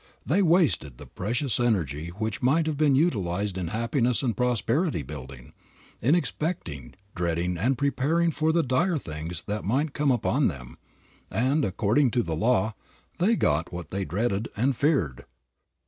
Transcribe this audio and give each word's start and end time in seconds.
They 0.25 0.41
wasted 0.41 0.97
the 0.97 1.05
precious 1.05 1.59
energy 1.59 2.07
which 2.07 2.41
might 2.41 2.65
have 2.65 2.75
been 2.75 2.95
utilized 2.95 3.55
in 3.55 3.67
happiness 3.67 4.23
and 4.23 4.35
prosperity 4.35 5.03
building, 5.03 5.53
in 6.01 6.15
expecting, 6.15 6.95
dreading 7.13 7.55
and 7.55 7.77
preparing 7.77 8.31
for 8.31 8.51
the 8.51 8.63
dire 8.63 8.97
things 8.97 9.43
that 9.43 9.63
might 9.63 9.93
come 9.93 10.09
upon 10.09 10.47
them, 10.47 10.79
and, 11.29 11.63
according 11.63 12.09
to 12.17 12.23
the 12.23 12.35
law, 12.35 12.73
they 13.19 13.35
got 13.35 13.71
what 13.71 13.91
they 13.91 14.03
dreaded 14.03 14.47
and 14.57 14.75
feared. 14.75 15.25